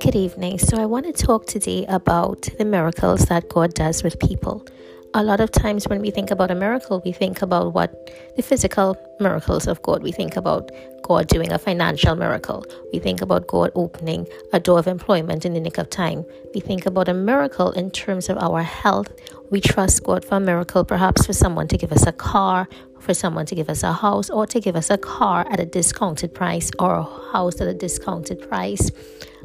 Good 0.00 0.14
evening. 0.14 0.58
So, 0.58 0.80
I 0.80 0.86
want 0.86 1.06
to 1.06 1.12
talk 1.12 1.46
today 1.46 1.84
about 1.88 2.48
the 2.58 2.64
miracles 2.64 3.22
that 3.26 3.48
God 3.48 3.74
does 3.74 4.04
with 4.04 4.20
people. 4.20 4.64
A 5.12 5.24
lot 5.24 5.40
of 5.40 5.50
times, 5.50 5.88
when 5.88 6.00
we 6.00 6.12
think 6.12 6.30
about 6.30 6.52
a 6.52 6.54
miracle, 6.54 7.02
we 7.04 7.10
think 7.10 7.42
about 7.42 7.74
what 7.74 7.90
the 8.36 8.42
physical 8.42 8.96
miracles 9.18 9.66
of 9.66 9.82
God. 9.82 10.04
We 10.04 10.12
think 10.12 10.36
about 10.36 10.70
God 11.02 11.26
doing 11.26 11.50
a 11.50 11.58
financial 11.58 12.14
miracle. 12.14 12.64
We 12.92 13.00
think 13.00 13.20
about 13.20 13.48
God 13.48 13.72
opening 13.74 14.28
a 14.52 14.60
door 14.60 14.78
of 14.78 14.86
employment 14.86 15.44
in 15.44 15.54
the 15.54 15.58
nick 15.58 15.78
of 15.78 15.90
time. 15.90 16.24
We 16.54 16.60
think 16.60 16.86
about 16.86 17.08
a 17.08 17.14
miracle 17.14 17.72
in 17.72 17.90
terms 17.90 18.28
of 18.28 18.38
our 18.38 18.62
health. 18.62 19.08
We 19.50 19.60
trust 19.60 20.04
God 20.04 20.24
for 20.24 20.36
a 20.36 20.40
miracle, 20.40 20.84
perhaps 20.84 21.26
for 21.26 21.32
someone 21.32 21.66
to 21.68 21.76
give 21.76 21.90
us 21.90 22.06
a 22.06 22.12
car, 22.12 22.68
for 23.00 23.12
someone 23.12 23.46
to 23.46 23.56
give 23.56 23.68
us 23.68 23.82
a 23.82 23.92
house, 23.92 24.30
or 24.30 24.46
to 24.46 24.60
give 24.60 24.76
us 24.76 24.90
a 24.90 24.98
car 24.98 25.44
at 25.50 25.58
a 25.58 25.66
discounted 25.66 26.32
price 26.34 26.70
or 26.78 26.94
a 26.94 27.02
house 27.32 27.60
at 27.60 27.66
a 27.66 27.74
discounted 27.74 28.48
price 28.48 28.92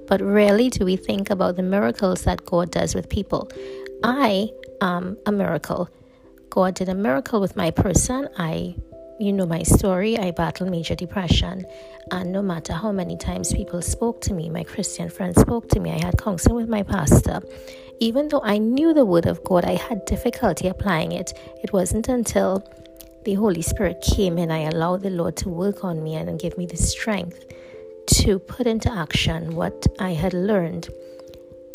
but 0.08 0.22
rarely 0.22 0.70
do 0.70 0.86
we 0.86 0.96
think 0.96 1.30
about 1.30 1.56
the 1.56 1.64
miracles 1.64 2.24
that 2.24 2.46
God 2.46 2.72
does 2.72 2.94
with 2.94 3.10
people. 3.10 3.50
I 4.04 4.50
am 4.82 5.18
a 5.26 5.32
miracle. 5.32 5.90
God 6.50 6.76
did 6.76 6.90
a 6.90 6.96
miracle 6.96 7.42
with 7.42 7.56
my 7.56 7.72
person. 7.72 8.30
I, 8.38 8.76
you 9.20 9.34
know 9.34 9.46
my 9.46 9.64
story. 9.64 10.18
I 10.18 10.32
battled 10.32 10.70
major 10.70 10.96
depression. 10.96 11.66
And 12.12 12.32
no 12.32 12.42
matter 12.42 12.74
how 12.74 12.92
many 12.92 13.18
times 13.18 13.54
people 13.54 13.82
spoke 13.82 14.22
to 14.22 14.34
me, 14.34 14.50
my 14.50 14.64
Christian 14.64 15.10
friends 15.10 15.40
spoke 15.42 15.70
to 15.70 15.80
me, 15.80 15.92
I 15.92 16.06
had 16.06 16.18
counseling 16.18 16.56
with 16.56 16.70
my 16.70 16.84
pastor. 16.84 17.42
Even 18.00 18.28
though 18.28 18.42
I 18.44 18.58
knew 18.58 18.94
the 18.94 19.06
word 19.06 19.26
of 19.26 19.44
God, 19.44 19.66
I 19.66 19.76
had 19.76 20.06
difficulty 20.06 20.68
applying 20.68 21.14
it. 21.14 21.34
It 21.64 21.74
wasn't 21.74 22.08
until 22.10 22.64
the 23.24 23.34
Holy 23.34 23.62
Spirit 23.62 24.02
came 24.02 24.38
and 24.38 24.54
I 24.54 24.60
allowed 24.60 25.02
the 25.02 25.10
Lord 25.10 25.36
to 25.38 25.50
work 25.50 25.84
on 25.84 26.04
me 26.04 26.16
and 26.16 26.40
give 26.40 26.58
me 26.58 26.68
the 26.68 26.78
strength 26.78 27.46
to 28.08 28.38
put 28.38 28.68
into 28.68 28.92
action 28.92 29.56
what 29.56 29.88
I 30.00 30.12
had 30.14 30.34
learned, 30.34 30.90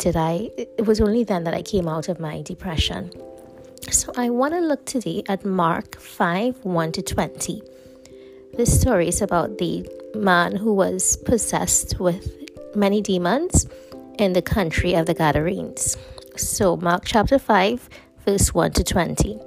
did 0.01 0.15
I 0.15 0.49
it 0.57 0.87
was 0.87 0.99
only 0.99 1.23
then 1.23 1.43
that 1.43 1.53
I 1.53 1.61
came 1.61 1.87
out 1.87 2.09
of 2.09 2.19
my 2.19 2.41
depression. 2.41 3.11
So 3.91 4.11
I 4.17 4.31
want 4.31 4.55
to 4.55 4.59
look 4.59 4.83
today 4.85 5.21
at 5.29 5.45
Mark 5.45 5.95
5 5.95 6.65
1 6.65 6.91
to 6.93 7.01
20. 7.03 7.61
This 8.57 8.81
story 8.81 9.07
is 9.09 9.21
about 9.21 9.59
the 9.59 9.87
man 10.15 10.55
who 10.55 10.73
was 10.73 11.17
possessed 11.17 11.99
with 11.99 12.25
many 12.75 12.99
demons 13.01 13.67
in 14.17 14.33
the 14.33 14.41
country 14.41 14.95
of 14.95 15.05
the 15.05 15.13
Gadarenes. 15.13 15.95
So, 16.35 16.77
Mark 16.77 17.03
chapter 17.05 17.37
5, 17.37 17.89
verse 18.25 18.53
1 18.53 18.71
to 18.71 18.83
20. 18.83 19.39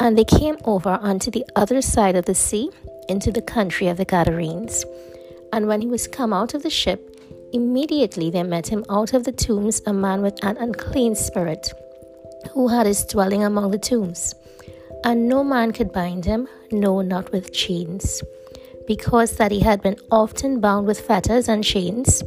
And 0.00 0.16
they 0.16 0.24
came 0.24 0.56
over 0.64 0.98
unto 1.02 1.30
the 1.30 1.44
other 1.56 1.82
side 1.82 2.16
of 2.16 2.24
the 2.24 2.34
sea 2.34 2.70
into 3.08 3.30
the 3.30 3.42
country 3.42 3.88
of 3.88 3.98
the 3.98 4.06
Gadarenes. 4.06 4.84
And 5.52 5.66
when 5.66 5.82
he 5.82 5.88
was 5.88 6.08
come 6.08 6.32
out 6.32 6.54
of 6.54 6.62
the 6.62 6.70
ship, 6.70 7.19
immediately 7.52 8.30
there 8.30 8.44
met 8.44 8.68
him 8.68 8.84
out 8.90 9.12
of 9.12 9.24
the 9.24 9.32
tombs 9.32 9.82
a 9.86 9.92
man 9.92 10.22
with 10.22 10.42
an 10.44 10.56
unclean 10.56 11.14
spirit, 11.14 11.72
who 12.52 12.68
had 12.68 12.86
his 12.86 13.04
dwelling 13.04 13.44
among 13.44 13.70
the 13.70 13.78
tombs. 13.78 14.34
And 15.04 15.28
no 15.28 15.42
man 15.42 15.72
could 15.72 15.92
bind 15.92 16.24
him, 16.24 16.48
no, 16.70 17.00
not 17.00 17.32
with 17.32 17.52
chains, 17.52 18.22
because 18.86 19.36
that 19.36 19.52
he 19.52 19.60
had 19.60 19.82
been 19.82 19.96
often 20.10 20.60
bound 20.60 20.86
with 20.86 21.00
fetters 21.00 21.48
and 21.48 21.64
chains, 21.64 22.22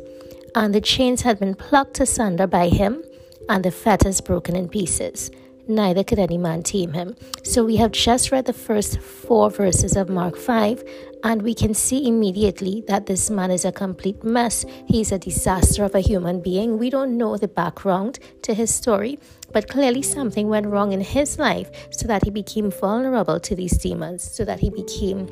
and 0.56 0.74
the 0.74 0.82
chains 0.82 1.22
had 1.22 1.40
been 1.40 1.56
plucked 1.56 2.00
asunder 2.00 2.48
by 2.48 2.70
him, 2.70 3.04
and 3.50 3.64
the 3.64 3.72
fetters 3.72 4.22
broken 4.22 4.56
in 4.56 4.70
pieces. 4.70 5.30
Neither 5.68 6.04
could 6.04 6.20
any 6.20 6.38
man 6.38 6.62
tame 6.62 6.92
him. 6.92 7.16
So 7.44 7.64
we 7.64 7.78
have 7.78 7.92
just 7.92 8.32
read 8.32 8.46
the 8.46 8.54
first 8.54 9.00
four 9.00 9.50
verses 9.50 9.96
of 9.96 10.10
Mark 10.10 10.36
5, 10.36 10.84
and 11.24 11.42
we 11.42 11.54
can 11.54 11.74
see 11.74 12.06
immediately 12.06 12.84
that 12.88 13.06
this 13.06 13.30
man 13.30 13.50
is 13.50 13.64
a 13.64 13.72
complete 13.72 14.24
mess. 14.24 14.66
He's 14.88 15.14
a 15.14 15.20
disaster 15.20 15.86
of 15.86 15.96
a 15.96 16.02
human 16.02 16.42
being. 16.42 16.78
We 16.78 16.90
don't 16.90 17.18
know 17.18 17.38
the 17.38 17.48
background 17.48 18.20
to 18.42 18.54
his 18.54 18.76
story, 18.76 19.20
but 19.54 19.70
clearly 19.70 20.02
something 20.02 20.50
went 20.50 20.68
wrong 20.68 20.92
in 20.92 21.00
his 21.00 21.40
life 21.40 21.70
so 21.92 22.08
that 22.08 22.26
he 22.26 22.30
became 22.30 22.70
vulnerable 22.70 23.40
to 23.40 23.56
these 23.56 23.78
demons, 23.78 24.30
so 24.36 24.44
that 24.44 24.60
he 24.60 24.70
became 24.70 25.30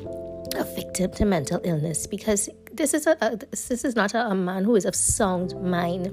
a 0.54 0.64
victim 0.64 1.10
to 1.12 1.24
mental 1.24 1.60
illness 1.64 2.06
because 2.06 2.48
this 2.72 2.92
is 2.92 3.06
a, 3.06 3.16
a 3.22 3.36
this 3.36 3.84
is 3.84 3.96
not 3.96 4.12
a, 4.12 4.26
a 4.26 4.34
man 4.34 4.64
who 4.64 4.76
is 4.76 4.84
of 4.84 4.94
sound 4.94 5.54
mind 5.62 6.12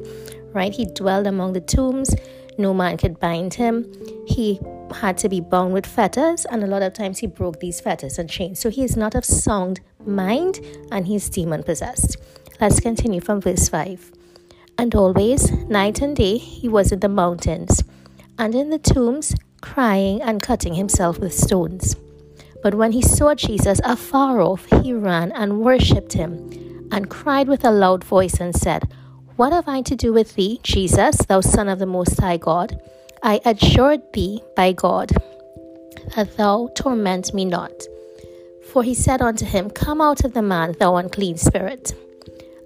right 0.54 0.74
he 0.74 0.86
dwelled 0.86 1.28
among 1.28 1.52
the 1.52 1.60
tombs 1.60 2.16
no 2.60 2.74
man 2.74 2.98
could 2.98 3.20
bind 3.20 3.56
him 3.56 3.86
he 4.30 4.60
had 4.94 5.18
to 5.18 5.30
be 5.30 5.42
bound 5.42 5.74
with 5.74 5.86
fetters, 5.86 6.46
and 6.46 6.64
a 6.64 6.68
lot 6.68 6.82
of 6.82 6.94
times 6.94 7.20
he 7.20 7.28
broke 7.28 7.60
these 7.60 7.82
fetters 7.82 8.20
and 8.20 8.30
chains. 8.30 8.60
So 8.60 8.70
he 8.70 8.84
is 8.84 8.96
not 8.96 9.16
of 9.16 9.26
sound 9.26 9.80
mind 10.06 10.60
and 10.92 11.08
he's 11.08 11.30
demon 11.30 11.64
possessed. 11.64 12.18
Let's 12.62 12.80
continue 12.80 13.22
from 13.22 13.42
verse 13.42 13.70
5. 13.70 14.12
And 14.78 14.96
always, 14.96 15.52
night 15.52 16.02
and 16.02 16.16
day, 16.16 16.38
he 16.38 16.70
was 16.70 16.92
in 16.92 17.00
the 17.00 17.10
mountains 17.10 17.84
and 18.38 18.56
in 18.56 18.70
the 18.70 18.80
tombs, 18.80 19.36
crying 19.62 20.22
and 20.22 20.42
cutting 20.42 20.76
himself 20.76 21.20
with 21.20 21.34
stones. 21.34 21.96
But 22.64 22.76
when 22.76 22.92
he 22.92 23.02
saw 23.02 23.36
Jesus 23.36 23.82
afar 23.84 24.42
off, 24.42 24.66
he 24.84 24.94
ran 24.94 25.32
and 25.34 25.60
worshipped 25.60 26.14
him, 26.14 26.88
and 26.92 27.10
cried 27.10 27.48
with 27.48 27.66
a 27.66 27.72
loud 27.72 28.04
voice 28.04 28.40
and 28.40 28.56
said, 28.56 28.90
What 29.40 29.54
have 29.54 29.70
I 29.70 29.82
to 29.84 29.96
do 29.96 30.12
with 30.12 30.36
thee, 30.36 30.60
Jesus, 30.64 31.16
thou 31.16 31.40
Son 31.40 31.70
of 31.70 31.80
the 31.80 31.86
Most 31.86 32.20
High 32.20 32.36
God? 32.36 32.78
I 33.24 33.40
adjured 33.46 34.02
thee 34.12 34.44
by 34.54 34.74
God 34.74 35.14
that 36.14 36.36
thou 36.36 36.68
torment 36.76 37.34
me 37.34 37.46
not. 37.46 37.72
For 38.74 38.84
he 38.84 38.94
said 38.94 39.22
unto 39.22 39.46
him, 39.46 39.70
Come 39.70 40.02
out 40.02 40.26
of 40.26 40.34
the 40.34 40.42
man, 40.42 40.76
thou 40.78 40.98
unclean 40.98 41.38
spirit. 41.38 41.94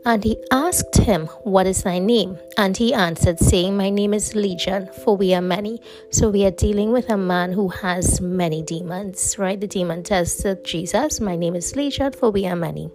And 0.04 0.24
he 0.24 0.36
asked 0.52 0.98
him, 0.98 1.28
What 1.44 1.68
is 1.68 1.84
thy 1.84 2.00
name? 2.00 2.40
And 2.58 2.76
he 2.76 2.92
answered, 2.92 3.38
saying, 3.38 3.78
My 3.78 3.92
name 3.92 4.16
is 4.16 4.34
Legion, 4.34 4.90
for 5.04 5.16
we 5.16 5.36
are 5.36 5.42
many. 5.42 5.80
So 6.10 6.32
we 6.32 6.44
are 6.44 6.50
dealing 6.66 6.92
with 6.92 7.08
a 7.12 7.18
man 7.18 7.54
who 7.54 7.68
has 7.68 8.20
many 8.20 8.64
demons, 8.64 9.38
right? 9.38 9.62
The 9.62 9.68
demon 9.68 10.02
tested 10.02 10.66
Jesus, 10.66 11.22
My 11.22 11.36
name 11.36 11.56
is 11.56 11.76
Legion, 11.76 12.14
for 12.14 12.32
we 12.32 12.48
are 12.48 12.56
many. 12.56 12.90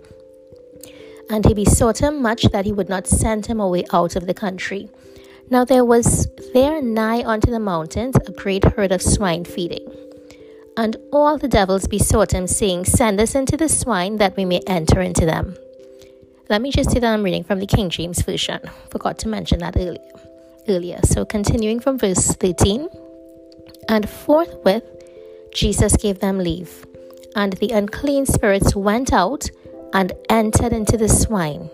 And 1.31 1.45
he 1.45 1.55
besought 1.55 2.01
him 2.01 2.23
much 2.23 2.43
that 2.45 2.65
he 2.65 2.73
would 2.73 2.89
not 2.89 3.07
send 3.07 3.47
him 3.47 3.61
away 3.61 3.85
out 3.93 4.17
of 4.17 4.27
the 4.27 4.35
country. 4.35 4.89
Now 5.51 5.65
there 5.65 5.85
was 5.85 6.29
there 6.53 6.83
nigh 6.83 7.23
unto 7.23 7.51
the 7.51 7.61
mountains 7.61 8.17
a 8.27 8.33
great 8.33 8.65
herd 8.65 8.93
of 8.93 9.03
swine 9.03 9.45
feeding. 9.45 9.87
And 10.77 10.97
all 11.13 11.39
the 11.39 11.49
devils 11.49 11.89
besought 11.89 12.33
him, 12.33 12.47
saying, 12.47 12.85
Send 12.85 13.21
us 13.21 13.35
into 13.35 13.57
the 13.57 13.69
swine, 13.69 14.17
that 14.17 14.37
we 14.37 14.45
may 14.45 14.61
enter 14.67 15.01
into 15.01 15.27
them. 15.27 15.57
Let 16.49 16.63
me 16.63 16.71
just 16.71 16.93
say 16.93 17.01
that 17.01 17.13
I'm 17.13 17.23
reading 17.23 17.45
from 17.45 17.59
the 17.59 17.67
King 17.67 17.91
James 17.91 18.23
Version. 18.23 18.61
Forgot 18.91 19.19
to 19.21 19.29
mention 19.29 19.59
that 19.59 19.77
earlier. 19.77 19.99
Earlier. 20.69 21.01
So 21.03 21.25
continuing 21.25 21.81
from 21.81 21.99
verse 21.99 22.29
13. 22.37 22.89
And 23.89 24.09
forthwith 24.09 24.85
Jesus 25.53 25.97
gave 25.97 26.21
them 26.21 26.39
leave. 26.39 26.87
And 27.35 27.55
the 27.55 27.71
unclean 27.71 28.27
spirits 28.27 28.77
went 28.77 29.13
out 29.13 29.51
and 29.93 30.13
entered 30.29 30.73
into 30.73 30.97
the 30.97 31.09
swine 31.09 31.71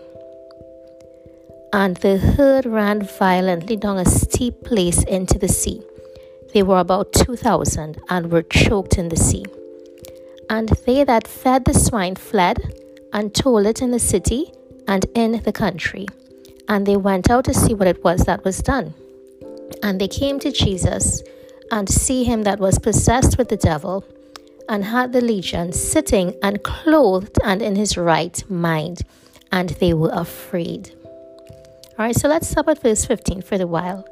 and 1.75 1.97
the 1.97 2.17
herd 2.17 2.65
ran 2.65 3.01
violently 3.01 3.75
down 3.75 3.97
a 3.97 4.05
steep 4.05 4.63
place 4.63 5.03
into 5.03 5.37
the 5.37 5.49
sea. 5.49 5.81
They 6.53 6.63
were 6.63 6.79
about 6.79 7.11
2,000 7.11 7.99
and 8.07 8.31
were 8.31 8.43
choked 8.43 8.97
in 8.97 9.09
the 9.09 9.17
sea. 9.17 9.43
And 10.49 10.69
they 10.85 11.03
that 11.03 11.27
fed 11.27 11.65
the 11.65 11.73
swine 11.73 12.15
fled 12.15 12.57
and 13.11 13.35
told 13.35 13.65
it 13.65 13.81
in 13.81 13.91
the 13.91 13.99
city 13.99 14.53
and 14.87 15.05
in 15.15 15.43
the 15.43 15.51
country. 15.51 16.07
And 16.69 16.85
they 16.85 16.95
went 16.95 17.29
out 17.29 17.43
to 17.43 17.53
see 17.53 17.73
what 17.73 17.89
it 17.89 18.01
was 18.05 18.21
that 18.21 18.45
was 18.45 18.59
done. 18.59 18.93
And 19.83 19.99
they 19.99 20.07
came 20.07 20.39
to 20.39 20.53
Jesus 20.53 21.21
and 21.71 21.89
see 21.89 22.23
him 22.23 22.43
that 22.43 22.59
was 22.59 22.79
possessed 22.79 23.37
with 23.37 23.49
the 23.49 23.57
devil 23.57 24.05
and 24.69 24.83
had 24.83 25.13
the 25.13 25.21
legion 25.21 25.71
sitting 25.71 26.35
and 26.41 26.63
clothed 26.63 27.37
and 27.43 27.61
in 27.61 27.75
his 27.75 27.97
right 27.97 28.43
mind. 28.49 29.01
And 29.51 29.69
they 29.69 29.93
were 29.93 30.11
afraid. 30.11 30.93
All 31.97 32.05
right, 32.05 32.15
so 32.15 32.27
let's 32.27 32.49
stop 32.49 32.67
at 32.67 32.81
verse 32.81 33.05
15 33.05 33.41
for 33.41 33.57
the 33.57 33.67
while. 33.67 34.05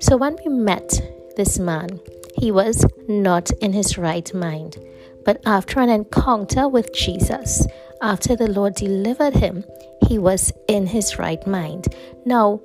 So 0.00 0.16
when 0.16 0.36
we 0.44 0.50
met 0.50 1.00
this 1.36 1.58
man, 1.58 2.00
he 2.36 2.50
was 2.50 2.84
not 3.08 3.50
in 3.62 3.72
his 3.72 3.96
right 3.96 4.32
mind. 4.34 4.76
But 5.24 5.42
after 5.46 5.80
an 5.80 5.88
encounter 5.88 6.68
with 6.68 6.94
Jesus, 6.94 7.66
after 8.02 8.36
the 8.36 8.48
Lord 8.48 8.74
delivered 8.74 9.34
him, 9.34 9.64
he 10.06 10.18
was 10.18 10.52
in 10.68 10.86
his 10.86 11.18
right 11.18 11.44
mind. 11.46 11.88
Now, 12.24 12.60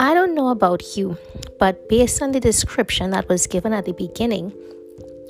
I 0.00 0.12
don't 0.12 0.34
know 0.34 0.48
about 0.48 0.96
you, 0.96 1.16
but 1.60 1.88
based 1.88 2.20
on 2.20 2.32
the 2.32 2.40
description 2.40 3.10
that 3.10 3.28
was 3.28 3.46
given 3.46 3.72
at 3.72 3.84
the 3.84 3.92
beginning, 3.92 4.52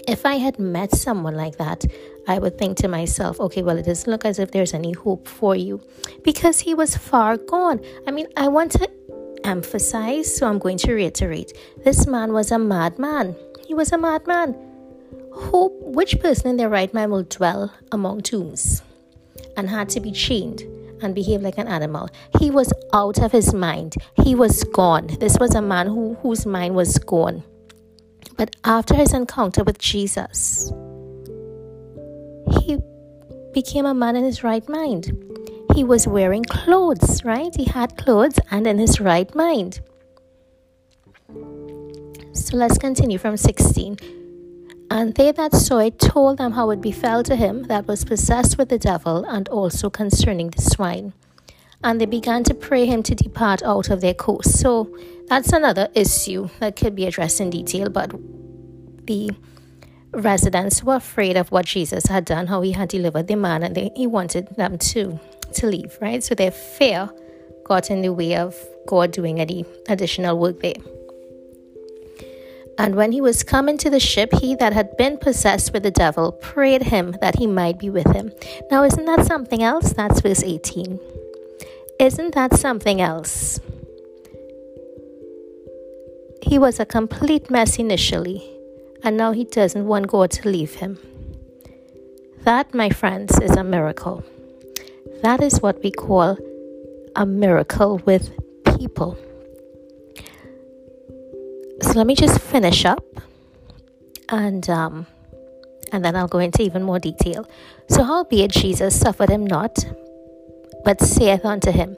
if 0.06 0.24
I 0.26 0.36
had 0.36 0.58
met 0.58 0.92
someone 0.92 1.34
like 1.34 1.56
that, 1.58 1.84
I 2.26 2.38
would 2.38 2.58
think 2.58 2.76
to 2.78 2.88
myself, 2.88 3.40
okay, 3.40 3.62
well, 3.62 3.78
it 3.78 3.86
doesn't 3.86 4.10
look 4.10 4.24
as 4.24 4.38
if 4.38 4.50
there's 4.50 4.74
any 4.74 4.92
hope 4.92 5.28
for 5.28 5.54
you 5.54 5.80
because 6.22 6.60
he 6.60 6.74
was 6.74 6.96
far 6.96 7.36
gone. 7.36 7.80
I 8.06 8.10
mean, 8.10 8.26
I 8.36 8.48
want 8.48 8.72
to 8.72 8.90
emphasize, 9.44 10.34
so 10.34 10.48
I'm 10.48 10.58
going 10.58 10.78
to 10.78 10.94
reiterate 10.94 11.52
this 11.84 12.06
man 12.06 12.32
was 12.32 12.50
a 12.50 12.58
madman. 12.58 13.36
He 13.66 13.74
was 13.74 13.92
a 13.92 13.98
madman. 13.98 14.54
Who, 15.32 15.68
which 15.80 16.20
person 16.20 16.48
in 16.48 16.56
their 16.56 16.68
right 16.68 16.92
mind 16.94 17.10
will 17.10 17.24
dwell 17.24 17.72
among 17.92 18.22
tombs? 18.22 18.82
and 19.56 19.68
had 19.68 19.88
to 19.90 20.00
be 20.00 20.12
chained 20.12 20.62
and 21.02 21.14
behave 21.14 21.42
like 21.42 21.58
an 21.58 21.68
animal. 21.68 22.08
He 22.38 22.50
was 22.50 22.72
out 22.92 23.18
of 23.18 23.32
his 23.32 23.52
mind. 23.52 23.96
He 24.22 24.34
was 24.34 24.64
gone. 24.64 25.08
This 25.20 25.38
was 25.38 25.54
a 25.54 25.62
man 25.62 25.86
who, 25.86 26.14
whose 26.22 26.46
mind 26.46 26.74
was 26.74 26.98
gone. 26.98 27.42
But 28.36 28.56
after 28.64 28.94
his 28.94 29.12
encounter 29.12 29.62
with 29.62 29.78
Jesus, 29.78 30.72
he 32.60 32.78
became 33.52 33.86
a 33.86 33.94
man 33.94 34.16
in 34.16 34.24
his 34.24 34.42
right 34.42 34.68
mind. 34.68 35.12
He 35.74 35.84
was 35.84 36.06
wearing 36.06 36.44
clothes, 36.44 37.24
right? 37.24 37.54
He 37.54 37.64
had 37.64 37.96
clothes 37.96 38.38
and 38.50 38.66
in 38.66 38.78
his 38.78 39.00
right 39.00 39.32
mind. 39.34 39.80
So 42.32 42.56
let's 42.56 42.78
continue 42.78 43.18
from 43.18 43.36
16. 43.36 43.96
And 44.90 45.14
they 45.14 45.32
that 45.32 45.54
saw 45.54 45.78
it 45.78 45.98
told 45.98 46.38
them 46.38 46.52
how 46.52 46.70
it 46.70 46.80
befell 46.80 47.22
to 47.24 47.36
him 47.36 47.64
that 47.64 47.86
was 47.86 48.04
possessed 48.04 48.58
with 48.58 48.68
the 48.68 48.78
devil, 48.78 49.24
and 49.24 49.48
also 49.48 49.90
concerning 49.90 50.50
the 50.50 50.62
swine. 50.62 51.12
And 51.84 52.00
they 52.00 52.06
began 52.06 52.42
to 52.44 52.54
pray 52.54 52.86
him 52.86 53.02
to 53.04 53.14
depart 53.14 53.62
out 53.62 53.90
of 53.90 54.00
their 54.00 54.14
course. 54.14 54.50
So 54.50 54.96
that's 55.28 55.52
another 55.52 55.88
issue 55.94 56.48
that 56.58 56.76
could 56.76 56.96
be 56.96 57.06
addressed 57.06 57.40
in 57.40 57.50
detail, 57.50 57.88
but 57.90 58.10
the 59.06 59.30
residents 60.12 60.82
were 60.82 60.96
afraid 60.96 61.36
of 61.36 61.50
what 61.52 61.66
Jesus 61.66 62.06
had 62.06 62.24
done, 62.24 62.46
how 62.46 62.62
he 62.62 62.72
had 62.72 62.88
delivered 62.88 63.26
the 63.26 63.36
man, 63.36 63.62
and 63.62 63.74
they, 63.74 63.90
he 63.94 64.06
wanted 64.06 64.48
them 64.56 64.78
to 64.78 65.20
to 65.54 65.66
leave, 65.68 65.96
right? 66.00 66.22
So 66.22 66.34
their 66.34 66.50
fear 66.50 67.08
got 67.64 67.90
in 67.90 68.02
the 68.02 68.12
way 68.12 68.36
of 68.36 68.56
God 68.86 69.12
doing 69.12 69.40
any 69.40 69.64
additional 69.88 70.38
work 70.38 70.60
there. 70.60 70.74
And 72.76 72.96
when 72.96 73.12
he 73.12 73.20
was 73.20 73.44
come 73.44 73.68
into 73.68 73.88
the 73.88 74.00
ship, 74.00 74.32
he 74.32 74.56
that 74.56 74.72
had 74.72 74.96
been 74.96 75.16
possessed 75.16 75.72
with 75.72 75.84
the 75.84 75.92
devil 75.92 76.32
prayed 76.32 76.82
him 76.82 77.14
that 77.20 77.36
he 77.36 77.46
might 77.46 77.78
be 77.78 77.88
with 77.88 78.10
him. 78.12 78.32
Now, 78.70 78.82
isn't 78.82 79.04
that 79.04 79.26
something 79.26 79.62
else? 79.62 79.92
That's 79.92 80.20
verse 80.20 80.42
18. 80.42 80.98
Isn't 82.00 82.34
that 82.34 82.54
something 82.54 83.00
else? 83.00 83.60
He 86.42 86.58
was 86.58 86.80
a 86.80 86.84
complete 86.84 87.50
mess 87.50 87.78
initially, 87.78 88.42
and 89.02 89.16
now 89.16 89.32
he 89.32 89.44
doesn't 89.44 89.86
want 89.86 90.08
God 90.08 90.30
to 90.32 90.48
leave 90.48 90.74
him. 90.74 90.98
That, 92.42 92.74
my 92.74 92.90
friends, 92.90 93.38
is 93.40 93.52
a 93.52 93.64
miracle. 93.64 94.24
That 95.22 95.42
is 95.42 95.62
what 95.62 95.82
we 95.82 95.90
call 95.90 96.36
a 97.16 97.24
miracle 97.24 97.98
with 98.04 98.30
people. 98.76 99.16
So 101.80 101.92
let 101.94 102.06
me 102.06 102.14
just 102.14 102.40
finish 102.40 102.84
up 102.84 103.04
and 104.28 104.68
um, 104.68 105.06
and 105.92 106.04
then 106.04 106.16
I'll 106.16 106.28
go 106.28 106.38
into 106.38 106.62
even 106.62 106.82
more 106.82 106.98
detail. 106.98 107.48
So 107.88 108.02
howbeit 108.02 108.50
Jesus 108.50 108.98
suffered 108.98 109.30
him 109.30 109.46
not, 109.46 109.84
but 110.84 111.00
saith 111.00 111.44
unto 111.44 111.70
him, 111.70 111.96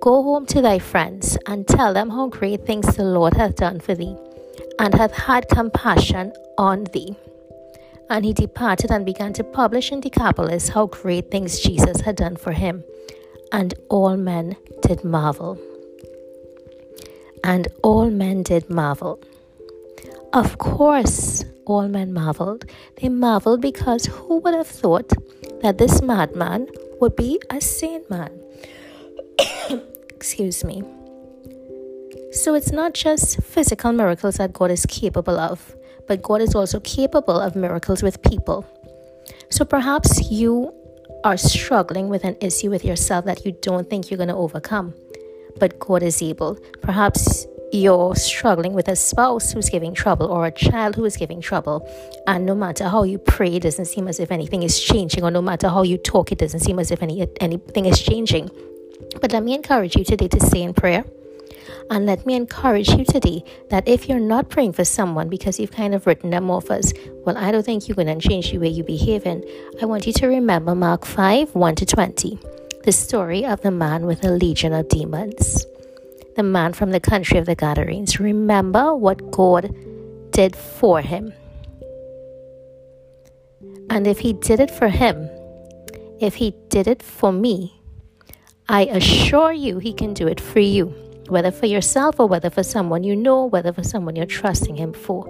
Go 0.00 0.22
home 0.22 0.46
to 0.46 0.60
thy 0.60 0.78
friends, 0.78 1.38
and 1.46 1.66
tell 1.66 1.94
them 1.94 2.10
how 2.10 2.28
great 2.28 2.66
things 2.66 2.96
the 2.96 3.04
Lord 3.04 3.34
hath 3.34 3.56
done 3.56 3.80
for 3.80 3.94
thee, 3.94 4.16
and 4.78 4.94
hath 4.94 5.12
had 5.12 5.48
compassion 5.48 6.32
on 6.58 6.84
thee. 6.92 7.16
And 8.10 8.24
he 8.24 8.32
departed 8.32 8.90
and 8.90 9.06
began 9.06 9.32
to 9.34 9.44
publish 9.44 9.92
in 9.92 10.00
Decapolis 10.00 10.68
how 10.68 10.86
great 10.86 11.30
things 11.30 11.60
Jesus 11.60 12.00
had 12.00 12.16
done 12.16 12.36
for 12.36 12.52
him. 12.52 12.84
And 13.52 13.74
all 13.88 14.16
men 14.16 14.56
did 14.82 15.04
marvel 15.04 15.58
and 17.44 17.68
all 17.82 18.10
men 18.10 18.42
did 18.42 18.70
marvel. 18.70 19.20
Of 20.32 20.58
course, 20.58 21.44
all 21.66 21.88
men 21.88 22.12
marveled. 22.12 22.64
They 22.96 23.08
marveled 23.08 23.60
because 23.60 24.06
who 24.06 24.38
would 24.38 24.54
have 24.54 24.66
thought 24.66 25.12
that 25.62 25.78
this 25.78 26.02
madman 26.02 26.68
would 27.02 27.16
be 27.16 27.38
a 27.50 27.60
sane 27.60 28.04
man? 28.08 28.30
Excuse 30.08 30.64
me. 30.64 30.82
So 32.32 32.54
it's 32.54 32.72
not 32.72 32.94
just 32.94 33.42
physical 33.42 33.92
miracles 33.92 34.36
that 34.36 34.54
God 34.54 34.70
is 34.70 34.86
capable 34.86 35.38
of, 35.38 35.76
but 36.08 36.22
God 36.22 36.40
is 36.40 36.54
also 36.54 36.80
capable 36.80 37.38
of 37.38 37.54
miracles 37.54 38.02
with 38.02 38.22
people. 38.22 38.64
So 39.50 39.66
perhaps 39.66 40.30
you 40.30 40.72
are 41.24 41.36
struggling 41.36 42.08
with 42.08 42.24
an 42.24 42.36
issue 42.40 42.70
with 42.70 42.84
yourself 42.84 43.26
that 43.26 43.44
you 43.44 43.52
don't 43.60 43.90
think 43.90 44.10
you're 44.10 44.16
going 44.16 44.28
to 44.30 44.34
overcome 44.34 44.94
but 45.58 45.78
God 45.78 46.02
is 46.02 46.22
able. 46.22 46.58
Perhaps 46.80 47.46
you're 47.72 48.14
struggling 48.14 48.74
with 48.74 48.86
a 48.88 48.94
spouse 48.94 49.50
who's 49.50 49.70
giving 49.70 49.94
trouble 49.94 50.26
or 50.26 50.46
a 50.46 50.52
child 50.52 50.94
who 50.94 51.06
is 51.06 51.16
giving 51.16 51.40
trouble. 51.40 51.88
And 52.26 52.44
no 52.44 52.54
matter 52.54 52.86
how 52.86 53.02
you 53.04 53.18
pray, 53.18 53.56
it 53.56 53.62
doesn't 53.62 53.86
seem 53.86 54.08
as 54.08 54.20
if 54.20 54.30
anything 54.30 54.62
is 54.62 54.78
changing, 54.78 55.24
or 55.24 55.30
no 55.30 55.40
matter 55.40 55.68
how 55.68 55.82
you 55.82 55.96
talk, 55.96 56.30
it 56.30 56.38
doesn't 56.38 56.60
seem 56.60 56.78
as 56.78 56.90
if 56.90 57.02
any, 57.02 57.26
anything 57.40 57.86
is 57.86 58.00
changing. 58.00 58.50
But 59.20 59.32
let 59.32 59.42
me 59.42 59.54
encourage 59.54 59.96
you 59.96 60.04
today 60.04 60.28
to 60.28 60.40
stay 60.40 60.62
in 60.62 60.74
prayer. 60.74 61.04
And 61.90 62.06
let 62.06 62.26
me 62.26 62.34
encourage 62.34 62.90
you 62.90 63.04
today 63.04 63.42
that 63.70 63.88
if 63.88 64.08
you're 64.08 64.20
not 64.20 64.50
praying 64.50 64.74
for 64.74 64.84
someone 64.84 65.28
because 65.28 65.58
you've 65.58 65.72
kind 65.72 65.94
of 65.94 66.06
written 66.06 66.30
them 66.30 66.50
off 66.50 66.70
as, 66.70 66.92
well, 67.24 67.36
I 67.38 67.50
don't 67.50 67.64
think 67.64 67.88
you're 67.88 67.96
going 67.96 68.18
to 68.18 68.28
change 68.28 68.52
the 68.52 68.58
way 68.58 68.68
you 68.68 68.84
behave 68.84 69.26
in, 69.26 69.44
I 69.80 69.86
want 69.86 70.06
you 70.06 70.12
to 70.12 70.26
remember 70.26 70.74
Mark 70.74 71.06
5 71.06 71.54
1 71.54 71.74
to 71.76 71.86
20 71.86 72.38
the 72.84 72.92
story 72.92 73.44
of 73.46 73.60
the 73.60 73.70
man 73.70 74.06
with 74.06 74.24
a 74.24 74.30
legion 74.30 74.72
of 74.72 74.88
demons, 74.88 75.64
the 76.36 76.42
man 76.42 76.72
from 76.72 76.90
the 76.90 77.00
country 77.00 77.38
of 77.38 77.46
the 77.46 77.54
Gadarenes. 77.54 78.20
Remember 78.20 78.94
what 78.94 79.30
God 79.30 79.74
did 80.30 80.56
for 80.56 81.00
him. 81.00 81.32
And 83.90 84.06
if 84.06 84.18
he 84.18 84.32
did 84.32 84.60
it 84.60 84.70
for 84.70 84.88
him, 84.88 85.28
if 86.20 86.34
he 86.34 86.54
did 86.68 86.86
it 86.86 87.02
for 87.02 87.32
me, 87.32 87.80
I 88.68 88.86
assure 88.86 89.52
you 89.52 89.78
he 89.78 89.92
can 89.92 90.14
do 90.14 90.26
it 90.26 90.40
for 90.40 90.60
you, 90.60 90.86
whether 91.28 91.50
for 91.50 91.66
yourself 91.66 92.18
or 92.18 92.26
whether 92.26 92.48
for 92.48 92.62
someone 92.62 93.04
you 93.04 93.14
know, 93.14 93.44
whether 93.44 93.72
for 93.72 93.82
someone 93.82 94.16
you're 94.16 94.24
trusting 94.24 94.76
him 94.76 94.92
for. 94.92 95.26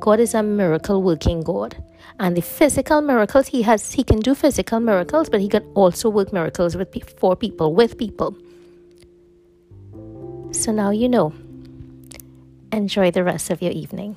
God 0.00 0.20
is 0.20 0.32
a 0.32 0.42
miracle 0.42 1.02
working 1.02 1.42
God. 1.42 1.76
And 2.20 2.36
the 2.36 2.40
physical 2.40 3.00
miracles 3.00 3.48
he 3.48 3.62
has, 3.62 3.92
he 3.92 4.02
can 4.02 4.20
do 4.20 4.34
physical 4.34 4.80
miracles, 4.80 5.28
but 5.28 5.40
he 5.40 5.48
can 5.48 5.64
also 5.74 6.08
work 6.08 6.32
miracles 6.32 6.76
with 6.76 6.88
for 7.18 7.36
people, 7.36 7.74
with 7.74 7.98
people. 7.98 8.36
So 10.52 10.72
now 10.72 10.90
you 10.90 11.08
know. 11.08 11.32
Enjoy 12.72 13.10
the 13.10 13.24
rest 13.24 13.50
of 13.50 13.62
your 13.62 13.72
evening. 13.72 14.16